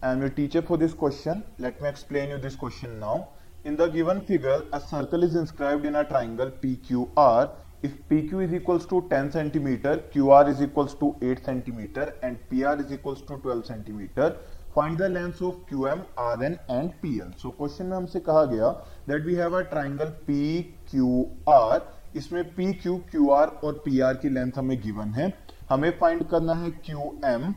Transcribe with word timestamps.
I 0.00 0.12
am 0.12 0.20
your 0.20 0.30
teacher 0.30 0.62
for 0.62 0.76
this 0.76 0.94
question. 0.94 1.42
Let 1.58 1.82
me 1.82 1.88
explain 1.88 2.30
you 2.30 2.38
this 2.38 2.54
question 2.54 3.00
now. 3.00 3.30
In 3.64 3.74
the 3.74 3.88
given 3.88 4.20
figure, 4.20 4.62
a 4.72 4.80
circle 4.80 5.24
is 5.24 5.34
inscribed 5.34 5.84
in 5.84 5.96
a 5.96 6.04
triangle 6.04 6.52
PQR. 6.52 7.50
If 7.82 7.94
PQ 8.08 8.44
is 8.44 8.54
equals 8.54 8.86
to 8.86 9.08
10 9.10 9.32
centimeter, 9.32 10.04
QR 10.14 10.48
is 10.48 10.62
equals 10.62 10.94
to 11.00 11.16
8 11.20 11.44
centimeter, 11.44 12.14
and 12.22 12.38
PR 12.48 12.80
is 12.80 12.92
equals 12.92 13.22
to 13.22 13.38
12 13.38 13.66
centimeter. 13.66 14.36
Find 14.72 14.96
the 14.96 15.08
lengths 15.08 15.40
of 15.40 15.66
QM, 15.66 16.04
RN 16.16 16.60
and 16.68 16.94
PL. 17.02 17.32
So 17.36 17.50
question 17.50 17.90
में 17.90 17.96
हमसे 17.96 18.20
कहा 18.20 18.44
गया 18.52 18.70
that 19.08 19.26
we 19.26 19.34
have 19.34 19.52
a 19.52 19.64
triangle 19.64 20.12
PQR. 20.28 21.80
इसमें 22.16 22.42
PQ, 22.56 23.00
QR 23.14 23.48
और 23.64 23.82
PR 23.88 24.14
की 24.22 24.28
length 24.28 24.52
हमें 24.58 24.80
given 24.82 25.12
है 25.18 25.32
हमें 25.70 25.90
फाइंड 25.98 26.28
करना 26.28 26.54
है 26.62 26.70
QM, 26.88 27.52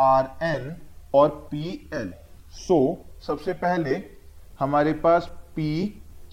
RN 0.00 0.74
और 1.14 1.28
पी 1.50 1.70
एल 1.94 2.12
सो 2.56 2.78
सबसे 3.26 3.52
पहले 3.62 4.02
हमारे 4.60 4.92
पास 5.04 5.26
P 5.56 5.86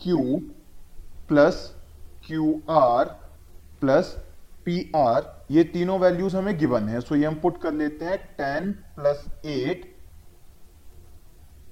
Q 0.04 0.40
plus 1.30 1.56
Q 2.28 2.62
R 2.72 3.06
plus 3.82 4.16
P 4.66 4.92
R 4.96 5.32
ये 5.52 5.64
तीनों 5.64 6.00
वैल्यूज़ 6.00 6.36
हमें 6.38 6.58
गिवन 6.60 6.88
है। 6.90 7.00
सो 7.02 7.08
so, 7.08 7.22
ये 7.22 7.26
हम 7.26 7.36
पुट 7.40 7.62
कर 7.62 7.74
लेते 7.74 8.06
हैं 8.06 8.18
ten 8.38 8.72
plus 8.96 9.26
eight 9.46 9.92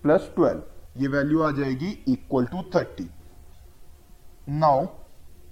plus 0.04 0.31
twelve 0.36 1.02
ये 1.02 1.08
वैल्यू 1.08 1.42
आ 1.44 1.52
जाएगी 1.52 1.92
equal 2.08 2.45
to 2.45 2.64
thirty 2.76 3.09
now 4.50 4.86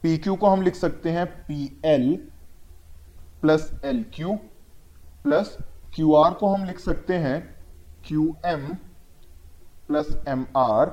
P 0.04 0.18
Q 0.18 0.35
को 0.35 0.48
हम 0.48 0.62
लिख 0.62 0.76
सकते 0.76 1.09
हैं 1.12 1.26
P 1.45 1.63
L 1.85 2.16
plus 3.41 3.71
L 3.85 4.04
Q 4.13 4.35
plus 5.23 5.57
Q 5.95 6.13
R 6.13 6.34
को 6.34 6.48
हम 6.48 6.65
लिख 6.65 6.79
सकते 6.79 7.13
हैं 7.18 7.37
Q 8.07 8.23
M 8.45 8.68
plus 9.87 10.07
M 10.27 10.45
R 10.57 10.85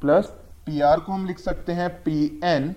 plus 0.00 0.26
P 0.66 0.80
R 0.80 1.00
को 1.00 1.12
हम 1.12 1.26
लिख 1.26 1.38
सकते 1.38 1.72
हैं 1.72 1.88
P 2.02 2.40
N 2.44 2.68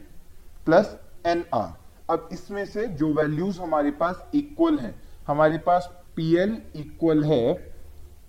plus 0.66 0.96
N 1.28 1.44
R 1.54 1.74
अब 2.10 2.30
इसमें 2.32 2.66
से 2.66 2.86
जो 2.88 3.14
वैल्यूज़ 3.14 3.60
हमारे 3.62 3.92
पास 3.92 4.26
इक्वल 4.36 4.78
हैं, 4.80 4.94
हमारे 5.28 5.58
पास 5.58 5.90
पी 6.16 6.36
एल 6.36 6.52
इक्वल 6.76 7.24
है 7.24 7.54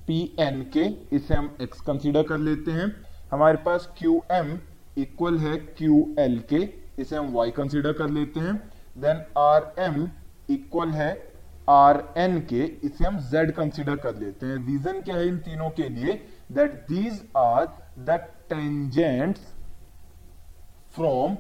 पी 0.06 0.20
एन 0.41 0.62
के, 0.72 0.84
इसे 1.17 1.34
हम 1.34 1.56
एक्स 1.61 1.80
कंसीडर 1.80 2.22
कर 2.22 2.39
लेते 2.39 2.70
हैं। 2.70 2.86
हमारे 3.33 3.56
पास 3.56 3.89
क्यू 3.98 4.20
एम 4.33 4.58
इक्वल 4.98 5.39
है 5.39 5.56
क्यू 5.56 6.14
एल 6.19 6.39
के, 6.52 6.62
इसे 6.98 7.17
हम 7.17 7.33
वाई 7.33 7.50
कंसीडर 7.50 7.92
कर 7.92 8.11
लेते 8.11 8.41
हैं। 8.41 8.55
देन 8.98 9.24
आर 9.39 9.74
एम 9.78 10.08
इक्वल 10.50 10.91
है 10.91 11.11
आर 11.69 12.03
एन 12.19 12.39
के, 12.42 12.64
इसे 12.64 13.05
हम 13.05 13.19
जेड 13.31 13.50
कंसिडर 13.53 13.97
कर 13.97 14.17
लेते 14.17 14.47
हैं। 14.47 14.56
रीजन 14.67 15.00
क्या 15.03 15.17
है 15.17 15.27
इन 15.28 15.39
तीनों 15.41 15.70
के 15.70 15.89
लिए? 15.89 16.14
That 16.53 16.73
these 16.89 17.23
are 17.36 17.67
the 18.00 18.19
tangents 18.50 19.41
from 20.95 21.36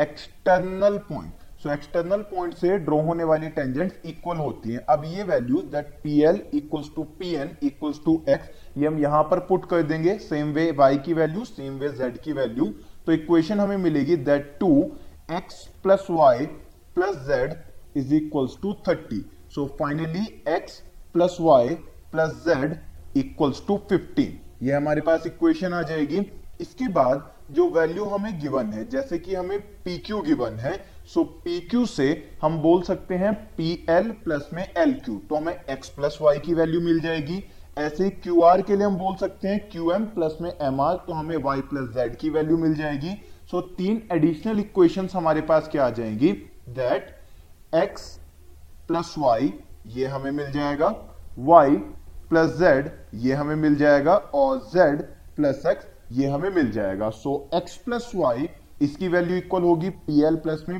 external 0.00 0.98
point 1.08 1.46
so 1.62 1.70
external 1.72 2.20
point 2.24 2.54
से 2.54 2.76
ड्रॉ 2.78 3.00
होने 3.02 3.24
वाली 3.24 3.48
टेंजेंट्स 3.50 4.06
इक्वल 4.06 4.36
होती 4.36 4.72
हैं। 4.72 4.80
अब 4.90 5.04
ये 5.04 5.22
value 5.22 5.62
that 5.70 5.86
P 6.02 6.20
L 6.24 6.40
equals 6.54 6.90
to 6.96 7.02
P 7.18 7.34
N 7.34 7.56
equals 7.62 8.00
to 8.04 8.22
X 8.28 8.78
ये 8.78 8.86
हम 8.86 8.98
यहाँ 8.98 9.22
पर 9.30 9.38
पुट 9.48 9.68
कर 9.70 9.82
देंगे। 9.84 10.16
सेम 10.20 10.52
वे 10.54 10.70
वाई 10.72 10.98
की 10.98 11.14
वैल्यू 11.14 11.44
सेम 11.44 11.78
वे 11.78 11.88
जेड 11.94 12.18
की 12.22 12.32
वैल्यू 12.32 12.66
तो 13.06 13.12
इक्वेशन 13.12 13.60
हमें 13.60 13.76
मिलेगी 13.78 14.16
that 14.28 14.56
two 14.60 14.70
X 15.30 15.64
plus 15.82 16.06
Y 16.10 16.46
plus 16.94 17.16
Z 17.26 17.54
is 17.96 18.14
equals 18.14 18.56
to 18.62 18.72
thirty 18.88 19.24
so 19.54 19.66
finally 19.78 20.24
X 20.48 20.82
plus 21.12 21.36
Y 21.40 21.74
plus 22.12 22.42
Z 22.46 22.76
equals 23.16 23.62
to 23.66 23.76
fifteen 23.88 24.38
ये 24.62 24.72
हमारे 24.72 25.00
पास 25.00 25.26
equation 25.26 25.72
आ 25.72 25.82
जाएगी। 25.82 26.20
इसके 26.60 26.88
बाद 26.92 27.30
जो 27.50 27.68
वैल्यू 27.70 28.04
हमें 28.04 28.38
गिवन 28.40 28.72
है 28.72 28.88
जैसे 28.90 29.18
कि 29.18 29.34
हमें 29.34 29.60
पी 29.84 29.96
क्यू 29.98 30.20
गिवन 30.22 30.58
है 30.60 30.72
सो 31.12 31.22
पी 31.44 31.60
क्यू 31.60 31.84
से 31.86 32.06
हम 32.42 32.58
बोल 32.62 32.82
सकते 32.82 33.14
हैं 33.14 33.32
पी 33.56 33.72
एल 33.90 34.10
प्लस 34.24 34.48
में 34.54 34.62
एल 34.62 34.92
क्यू 34.94 35.18
तो 35.28 35.36
हमें 35.36 35.52
एक्स 35.52 35.88
प्लस 35.88 36.18
वाई 36.22 36.38
की 36.38 36.54
वैल्यू 36.54 36.80
मिल 36.80 37.00
जाएगी। 37.00 37.42
ऐसे 37.78 38.08
क्यू 38.10 38.40
आर 38.40 38.62
के 38.62 38.76
लिए 38.76 38.86
हम 38.86 38.96
बोल 38.96 39.14
सकते 39.16 39.48
हैं 39.48 39.68
क्यू 39.70 39.90
एम 39.92 40.04
प्लस 40.06 40.36
में 40.40 40.50
एम 40.50 40.80
आर 40.80 40.96
तो 41.06 41.12
हमें 41.12 41.36
वाई 41.36 41.60
प्लस 41.70 41.88
जेड 41.94 42.16
की 42.16 42.30
वैल्यू 42.30 42.56
मिल 42.56 42.74
जाएगी। 42.74 43.14
सो 43.50 43.60
so, 43.60 43.66
तीन 43.76 44.02
एडिशनल 44.12 44.60
इक्वेशन 44.60 45.08
हमारे 45.12 45.40
पास 45.40 45.68
क्या 45.72 45.86
आ 45.86 45.90
जाएँगी? 45.90 46.32
दैट 46.70 47.17
एक्स 47.72 48.02
प्लस 48.88 49.14
वाई 49.18 49.52
ये 49.86 50.06
हमें 50.06 50.30
मिल 50.32 50.50
जाएगा। 50.52 50.86
वाई 51.38 51.76
प्लस 52.30 52.50
जेड 52.58 52.90
ये 53.24 53.34
हमें 53.34 53.54
मिल 53.56 53.74
जाएगा। 53.76 54.14
और 54.14 54.58
जेड 54.74 55.02
प्लस 55.36 55.62
एक्स 55.66 55.86
ये 56.12 56.26
हमें 56.28 56.50
मिल 56.50 56.70
जाएगा। 56.72 57.10
सो 57.10 57.48
एक्स 57.54 57.76
प्लस 57.76 58.10
वाई 58.14 58.48
इसकी 58.82 59.08
वैल्यू 59.08 59.36
इक्वल 59.36 59.62
होगी 59.62 59.90
पी 59.90 60.22
एल 60.26 60.36
प्लस 60.36 60.64
में 60.68 60.76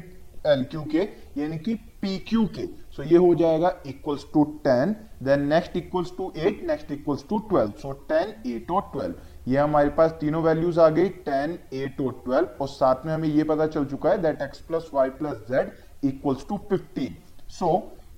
एल 0.47 0.63
क्यू 0.65 0.81
के, 0.93 0.99
यानी 1.41 1.59
कि 1.59 1.75
पी 1.75 2.19
क्यू 2.29 2.45
के। 2.57 2.67
सो 2.97 3.03
ये 3.03 3.17
हो 3.17 3.35
जाएगा 3.35 3.75
equals 3.87 4.25
to 4.35 4.45
ten 4.65 4.95
then 5.23 5.47
next 5.49 5.77
equals 5.77 6.13
to 6.17 6.33
eight 6.37 6.63
next 6.67 6.93
equals 6.93 7.25
to 7.29 7.39
twelve 7.49 7.73
so 7.83 7.93
ten 8.09 8.35
eight 8.53 8.71
और 8.71 8.81
ट्वेल्व 8.93 9.51
ये 9.51 9.59
हमारे 9.59 9.89
पास 9.99 10.11
तीनों 10.21 10.43
वैल्यूज़ 10.43 10.81
आ 10.81 10.89
गई 10.89 11.09
टेन 11.27 11.59
एट 11.75 12.01
और 12.01 12.13
ट्वेल्व 12.25 12.49
और 12.61 12.69
साथ 12.69 13.07
में 13.07 13.13
हमें 13.13 13.29
ये 13.29 13.45
पता 13.45 13.67
चल 13.67 13.85
चुका 13.85 14.11
है 14.11 14.23
that 14.23 14.43
X 14.43 14.61
plus 14.61 14.91
Y 14.95 15.11
plus 15.21 15.45
Z 15.51 15.71
equals 16.05 16.47
to 16.49 16.57
fifteen 16.71 17.17
so 17.51 17.71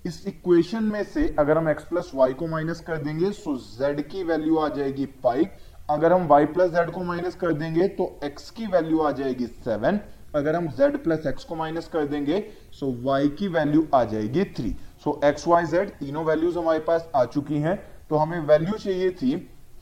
इस 0.07 0.27
इक्वेशन 0.27 0.85
में 0.85 1.03
से 1.05 1.27
अगर 1.39 1.59
हम 1.59 1.73
x 1.73 1.83
प्लस 1.85 2.11
वाई 2.15 2.33
को 2.33 2.47
माइनस 2.47 2.81
कर 2.81 2.97
देंगे 2.97 3.31
सो 3.33 3.57
z 3.77 4.03
की 4.03 4.23
वैल्यू 4.25 4.57
आ 4.59 4.69
जाएगी 4.69 5.07
फाइव 5.23 5.49
अगर 5.91 6.13
हम 6.13 6.29
y 6.29 6.47
प्लस 6.55 6.71
जेड 6.71 6.91
को 6.91 7.05
माइनस 7.05 7.35
कर 7.35 7.53
देंगे 7.53 7.89
तो 7.89 8.09
x 8.25 8.51
की 8.51 8.67
वैल्यू 8.67 9.01
आ 9.01 9.11
जाएगी 9.13 9.47
सेवन 9.47 10.01
अगर 10.35 10.57
हम 10.57 10.69
z 10.79 10.97
प्लस 11.05 11.27
एक्स 11.27 11.45
को 11.45 11.55
माइनस 11.57 11.89
कर 11.89 12.07
देंगे 12.07 12.43
सो 12.73 12.93
y 13.09 13.29
की 13.39 13.49
वैल्यू 13.49 13.87
आ 13.95 14.05
जाएगी 14.05 14.45
three 14.57 14.77
so 15.05 15.21
X 15.25 15.47
Y 15.49 15.65
Z 15.67 15.91
तीनों 15.91 16.25
वैल्यूज़ 16.25 16.59
हमारे 16.59 16.79
पास 16.79 17.11
आ 17.17 17.25
चुकी 17.25 17.59
हैं. 17.59 17.77
तो 18.11 18.17
हमें 18.17 18.41
वैल्यू 18.41 18.77
चाहिए 18.79 19.11
थी 19.11 19.31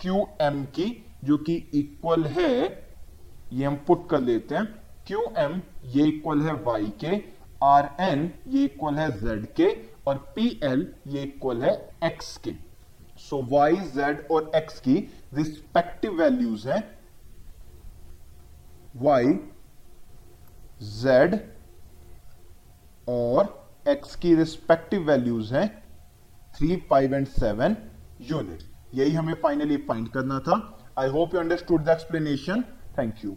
क्यू 0.01 0.17
एम 0.43 0.63
की, 0.75 1.05
जो 1.25 1.37
कि 1.39 1.55
इक्वल 1.75 2.25
है, 2.25 2.53
ये 3.53 3.65
हम 3.65 3.77
पुट 3.87 4.09
कर 4.11 4.21
लेते 4.21 4.55
हैं. 4.55 4.65
क्यू 5.07 5.21
एम 5.39 5.61
ये 5.95 6.05
इक्वल 6.07 6.41
है 6.43 6.53
वाई 6.65 6.93
के. 7.05 7.17
आर 7.65 7.89
एन 8.01 8.31
ये 8.49 8.65
इक्वल 8.65 8.95
है 8.95 9.09
z 9.21 9.47
के 9.57 9.69
और 10.07 10.17
पी 10.37 10.49
एल 10.65 10.87
ये 11.07 11.23
इक्वल 11.23 11.63
है 11.63 11.73
एक्स 12.05 12.37
के। 12.37 12.55
सो 13.21 13.43
वाई 13.51 13.77
जेड 13.95 14.27
और 14.31 14.51
एक्स 14.57 14.81
की 14.81 14.95
रिस्पेक्टिव 15.35 16.13
वैल्यूज़ 16.21 16.69
हैं। 16.69 16.83
वाई 18.97 19.33
जेड 20.95 21.35
और 23.09 23.55
एक्स 23.89 24.15
की 24.17 24.35
रिस्पेक्टिव 24.35 25.03
वैल्यूज़ 25.03 25.55
हैं 25.55 25.69
three 26.57 26.77
five 26.91 27.15
and 27.15 27.27
seven 27.29 27.77
unit 28.31 28.63
यही 28.95 29.13
हमें 29.13 29.35
फाइनली 29.43 29.77
फाइंड 29.89 30.09
करना 30.09 30.39
था। 30.41 30.57
I 30.99 31.09
hope 31.09 31.35
you 31.35 31.41
understood 31.41 31.85
the 31.85 31.89
explanation 31.89 32.63
thank 32.99 33.25
you 33.25 33.37